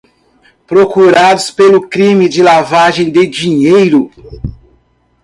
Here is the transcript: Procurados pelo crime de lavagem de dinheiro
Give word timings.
Procurados 0.65 1.51
pelo 1.51 1.87
crime 1.87 2.27
de 2.27 2.41
lavagem 2.41 3.11
de 3.11 3.27
dinheiro 3.27 4.09